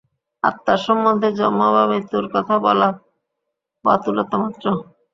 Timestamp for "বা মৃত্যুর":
1.75-2.25